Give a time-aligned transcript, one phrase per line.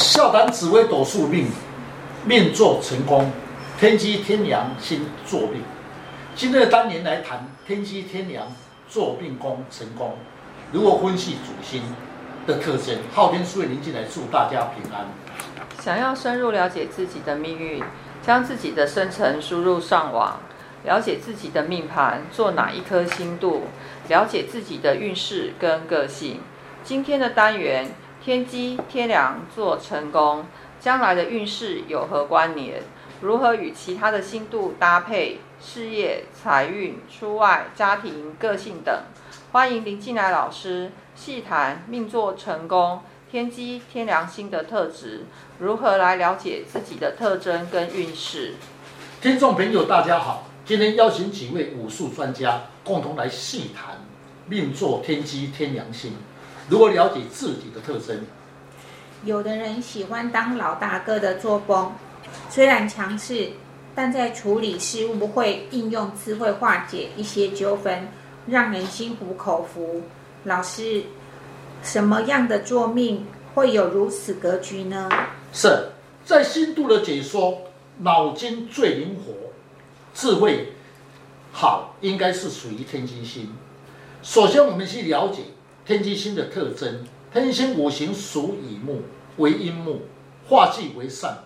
[0.00, 1.46] 笑谈紫微斗数命，
[2.24, 3.30] 命做成功，
[3.78, 5.60] 天机天梁星坐命。
[6.34, 8.46] 今天的单元来谈天机天梁
[8.88, 10.16] 坐命宫成功，
[10.72, 11.82] 如何分析主星
[12.46, 12.96] 的特征？
[13.14, 15.06] 昊天书院林进来祝大家平安。
[15.82, 17.84] 想要深入了解自己的命运，
[18.26, 20.40] 将自己的生辰输入上网，
[20.84, 23.64] 了解自己的命盘做哪一颗星度，
[24.08, 26.40] 了解自己的运势跟个性。
[26.82, 27.90] 今天的单元。
[28.22, 30.44] 天机天梁做成功，
[30.78, 32.82] 将来的运势有何关联？
[33.22, 35.38] 如何与其他的星度搭配？
[35.58, 38.94] 事业、财运、出外、家庭、个性等。
[39.52, 45.24] 欢迎林进来老师细谈命坐成功、天机天梁星的特质，
[45.58, 48.54] 如何来了解自己的特征跟运势？
[49.22, 53.96] 听众朋友，大家好，今天邀请几位武术专家共同来细谈
[54.46, 56.12] 命坐天机天梁星。
[56.70, 58.24] 如何了解自己的特征？
[59.24, 61.92] 有的人喜欢当老大哥的作风，
[62.48, 63.50] 虽然强势，
[63.92, 68.06] 但在处理事务会应用智慧化解一些纠纷，
[68.46, 70.00] 让人心服口服。
[70.44, 71.02] 老师，
[71.82, 75.08] 什么样的作命会有如此格局呢？
[75.52, 75.88] 是
[76.24, 77.62] 在新度的解说，
[77.98, 79.32] 脑筋最灵活，
[80.14, 80.72] 智慧
[81.50, 83.52] 好，应该是属于天机星。
[84.22, 85.42] 首先，我们去了解。
[85.84, 89.02] 天机星的特征，天机星五行属乙木，
[89.38, 90.02] 为阴木，
[90.46, 91.36] 化忌为善，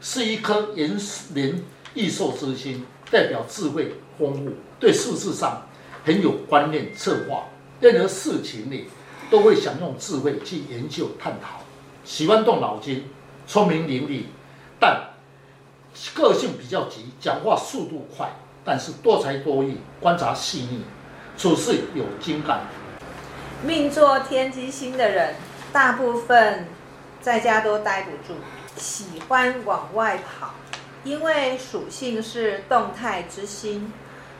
[0.00, 0.98] 是一颗延
[1.32, 1.62] 年
[1.94, 5.62] 益寿之星，代表智慧丰富，对事事上
[6.04, 7.44] 很有观念策划，
[7.80, 8.88] 任何事情里
[9.30, 11.60] 都会想用智慧去研究探讨，
[12.04, 13.04] 喜欢动脑筋，
[13.46, 14.24] 聪明伶俐，
[14.78, 15.08] 但
[16.14, 18.28] 个性比较急，讲话速度快，
[18.64, 20.82] 但是多才多艺，观察细腻，
[21.38, 22.60] 处事有精干。
[23.64, 25.34] 命坐天机星的人，
[25.72, 26.66] 大部分
[27.22, 28.36] 在家都待不住，
[28.76, 30.50] 喜欢往外跑，
[31.02, 33.90] 因为属性是动态之星，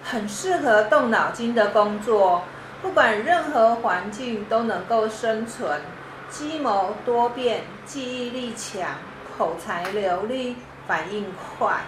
[0.02, 2.42] 很适合动脑筋的工作，
[2.82, 5.80] 不管任何环境都能够生存，
[6.28, 8.90] 计谋多变，记忆力强，
[9.38, 10.56] 口才流利，
[10.86, 11.80] 反应快，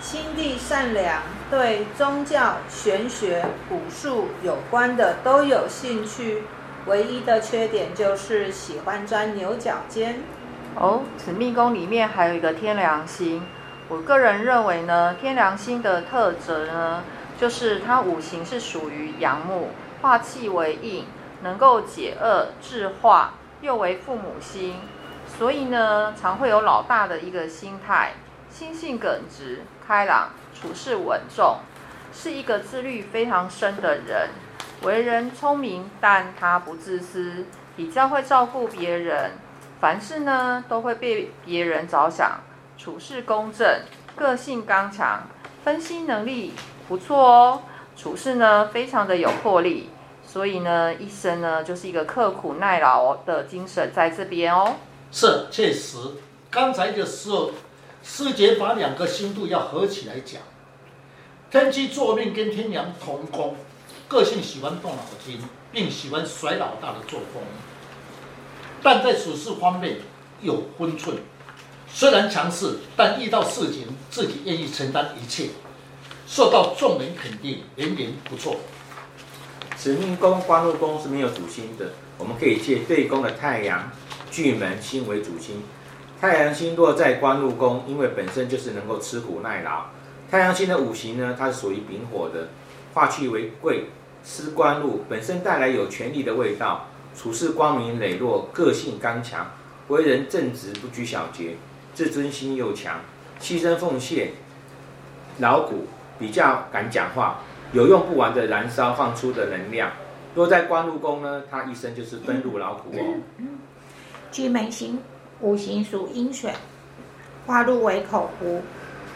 [0.00, 6.42] 心地善良，对宗教、玄学、武术有关的都有兴趣。
[6.86, 10.20] 唯一的缺点就是喜欢钻牛角尖。
[10.76, 13.42] 哦，此命宫里面还有一个天梁星。
[13.88, 17.02] 我个人认为呢，天梁星的特质呢，
[17.38, 19.68] 就是它五行是属于阳木，
[20.02, 21.06] 化气为印，
[21.42, 24.76] 能够解厄制化，又为父母星，
[25.38, 28.12] 所以呢，常会有老大的一个心态，
[28.50, 31.58] 心性耿直、开朗，处事稳重，
[32.12, 34.30] 是一个自律非常深的人。
[34.84, 39.32] 为人聪明，但他不自私，比较会照顾别人，
[39.80, 42.40] 凡事呢都会为别人着想，
[42.76, 43.80] 处事公正，
[44.14, 45.22] 个性刚强，
[45.64, 46.52] 分析能力
[46.86, 47.62] 不错哦，
[47.96, 49.88] 处事呢非常的有魄力，
[50.26, 54.76] 所以呢一生呢就是一个刻苦耐劳的精神在这边哦。
[55.10, 55.96] 是，确实，
[56.50, 57.50] 刚才的时候，
[58.02, 60.42] 师姐把两个星度要合起来讲，
[61.50, 63.56] 天机坐命跟天梁同宫。
[64.08, 65.40] 个性喜欢动脑筋，
[65.72, 67.42] 并喜欢甩老大的作风，
[68.82, 69.96] 但在处事方面
[70.40, 71.16] 有分寸。
[71.88, 75.50] 虽然强势，但遇到事情自己愿意承担一切，
[76.26, 78.56] 受到众人肯定，人缘不错。
[79.76, 83.90] 此命宫官禄宫是没有主星的，我们可以借对宫的太阳
[84.30, 85.62] 巨门星为主星。
[86.20, 89.86] 太阳星落在官禄宫，因为本身就是能够吃苦耐劳。
[90.30, 92.48] 太阳星的五行呢，它是属于丙火的。
[92.94, 93.86] 化气为贵，
[94.22, 99.50] 司官禄本身带来有权力的味道，处事光明磊落，个性刚强，
[99.88, 101.56] 为人正直，不拘小节，
[101.92, 103.00] 自尊心又强，
[103.40, 104.30] 牺牲奉献，
[105.38, 105.86] 劳苦，
[106.20, 107.40] 比较敢讲话，
[107.72, 109.90] 有用不完的燃烧放出的能量。
[110.36, 113.20] 若在官禄宫呢，他一生就是奔入劳苦哦。
[114.30, 115.00] 巨门星
[115.40, 116.52] 五行属阴水，
[117.44, 118.62] 化禄为口福，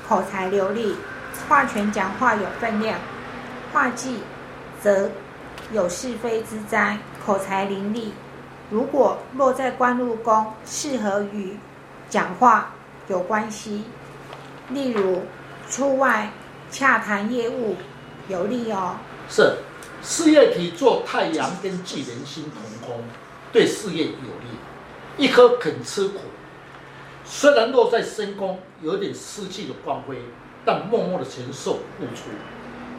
[0.09, 0.97] 口才流利，
[1.49, 2.99] 话权讲话有分量。
[3.73, 4.19] 化忌
[4.83, 5.11] 则
[5.73, 8.11] 有是非之灾，口才伶俐。
[8.71, 11.57] 如果落在官禄宫，适合与
[12.09, 12.75] 讲话
[13.09, 13.85] 有关系，
[14.71, 15.23] 例如
[15.69, 16.31] 出外
[16.71, 17.77] 洽谈业务
[18.29, 18.97] 有利哦。
[19.29, 19.57] 是
[20.03, 23.05] 事业体做太阳跟巨人星同宫，
[23.53, 24.59] 对事业有利。
[25.17, 26.19] 一颗肯吃苦，
[27.25, 30.17] 虽然落在身宫，有点失去了光辉，
[30.65, 32.31] 但默默的承受付出。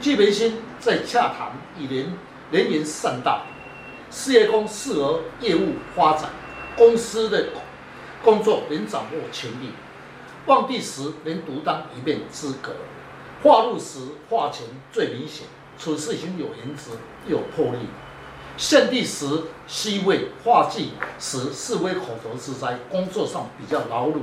[0.01, 2.13] 巨门星在洽谈，以人
[2.51, 3.41] 人缘善道，
[4.09, 6.29] 事业宫适合业务发展，
[6.77, 7.47] 公司的
[8.23, 9.71] 工作能掌握权力，
[10.45, 12.77] 旺地时能独当一面资格，
[13.43, 13.99] 化禄时
[14.29, 15.45] 化权最明显，
[15.77, 16.91] 处事情有原则
[17.27, 17.79] 有魄力。
[18.55, 19.25] 献地时
[19.67, 24.21] 西位化忌时是为口头之灾，工作上比较劳碌。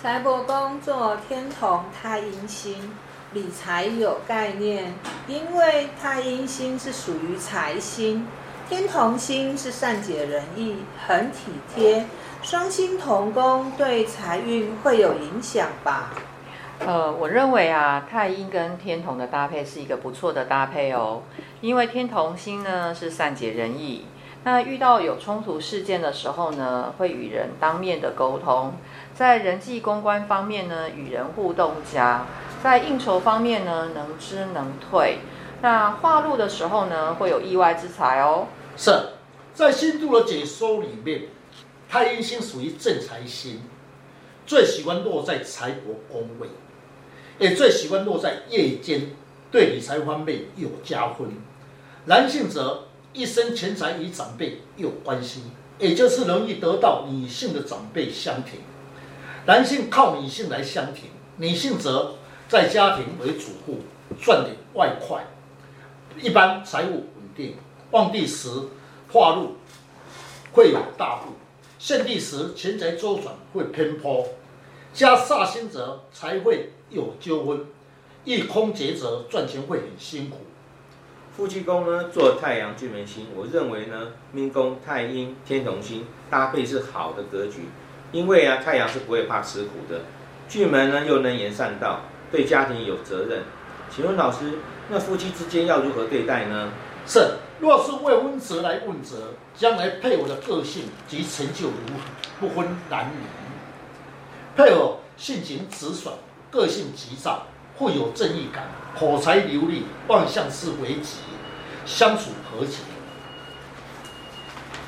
[0.00, 2.92] 财帛宫坐天同太阴星，
[3.34, 4.92] 理财有概念，
[5.26, 8.26] 因为太阴星是属于财星，
[8.68, 10.76] 天同星是善解人意，
[11.06, 12.04] 很体贴。
[12.42, 16.10] 双星同宫对财运会有影响吧？
[16.80, 21.22] 呃，我认为啊，太阴跟天同的搭配是一个不错的搭配哦。
[21.62, 24.04] 因为天同星呢是善解人意，
[24.44, 28.74] 那遇到有冲突事件的时候呢，会与人当面的沟通，
[29.14, 32.26] 在人际公关方面呢，与人互动佳，
[32.62, 35.18] 在应酬方面呢，能知能退。
[35.62, 38.46] 那化禄的时候呢，会有意外之财哦。
[38.76, 38.90] 是，
[39.52, 41.22] 在星度的解说里面，
[41.88, 43.62] 太阴星属于正财星，
[44.46, 46.48] 最喜欢落在财帛宫位，
[47.38, 49.10] 也最喜欢落在夜间，
[49.50, 51.28] 对理财方面有加分。
[52.04, 55.42] 男性则一生钱财与长辈有关系，
[55.78, 58.60] 也就是容易得到女性的长辈相挺。
[59.46, 62.14] 男性靠女性来相挺，女性则
[62.52, 63.78] 在家庭为主妇，
[64.20, 65.24] 赚点外快，
[66.20, 67.56] 一般财务稳定。
[67.92, 68.50] 旺地时
[69.10, 69.56] 化禄
[70.52, 71.32] 会有大富，
[71.78, 74.28] 限地时钱财周转会偏颇，
[74.92, 77.64] 加煞星则财会有纠纷，
[78.26, 80.36] 一空劫则赚钱会很辛苦。
[81.34, 87.62] 夫妻宫呢，坐太阳巨门星，我认为呢，命宫太阴天同星搭配是好的格局，
[88.12, 90.02] 因为啊，太阳是不会怕吃苦的，
[90.50, 92.02] 巨门呢又能言善道，
[92.32, 93.42] 对家庭有责任。
[93.94, 94.58] 请问老师，
[94.88, 96.70] 那夫妻之间要如何对待呢？
[97.06, 102.00] 是，若是未婚者来问责，将来配偶的个性及成就如何，
[102.40, 103.18] 不分男女。
[104.56, 106.14] 配偶性情直爽，
[106.50, 107.46] 个性急躁。
[107.78, 111.16] 富有正义感，口才流利，望相是为吉，
[111.84, 112.78] 相处和谐。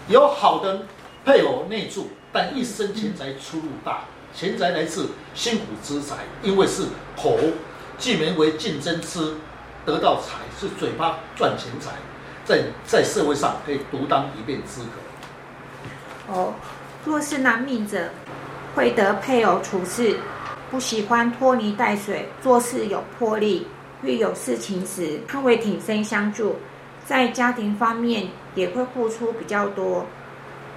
[0.07, 0.83] 有好的
[1.25, 6.83] 配偶内助，但一生钱财出入大，钱财来自辛苦之财，因为是
[7.17, 7.39] 口
[7.97, 9.35] 既名为竞争之，
[9.87, 11.93] 得到财是嘴巴赚钱财，
[12.45, 16.33] 在在社会上可以独当一面资格。
[16.35, 16.55] 哦，
[17.05, 18.11] 若是男命者，
[18.75, 20.19] 会得配偶处事。
[20.71, 23.69] 不喜欢拖泥带水，做事有魄力。
[24.03, 26.57] 遇有事情时，他会挺身相助，
[27.07, 28.27] 在家庭方面
[28.57, 30.05] 也会付出比较多，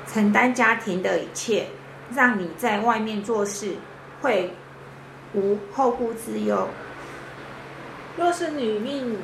[0.06, 1.68] 承担家庭的一切，
[2.14, 3.76] 让你在外面做事
[4.22, 4.54] 会
[5.34, 6.68] 无后顾之忧。
[8.18, 9.18] 若是女命，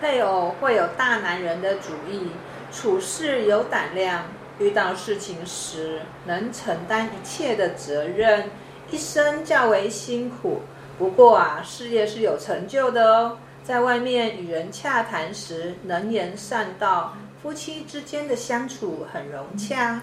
[0.00, 2.28] 配偶会有大男人的主意，
[2.72, 4.24] 处事有胆量，
[4.58, 8.50] 遇到事情时能承担一切的责任。
[8.90, 10.60] 一生较为辛苦，
[10.98, 13.38] 不过啊，事业是有成就的哦。
[13.62, 20.02] 在外面与人洽谈时，能言善道，夫妻之间的相处很融洽。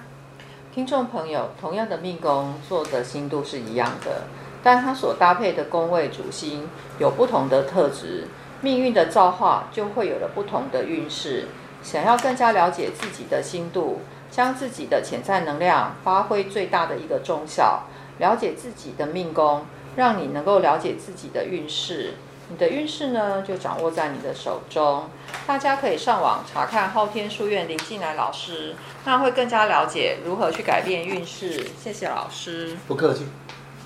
[0.73, 4.21] 听众朋友，同样的命宫做的星度是一样的，
[4.63, 8.25] 但它所搭配的宫位主星有不同的特质，
[8.61, 11.49] 命运的造化就会有了不同的运势。
[11.83, 13.99] 想要更加了解自己的星度，
[14.31, 17.83] 将自己的潜在能量发挥最大的一个功效。
[18.19, 19.65] 了解自己的命宫，
[19.97, 22.13] 让你能够了解自己的运势。
[22.51, 25.05] 你的运势呢，就掌握在你的手中。
[25.47, 31.65] 大家可以上网查看昊天书院林静来老师，那会更加了解如何去改变运势。
[31.81, 33.25] 谢谢老师，不客气。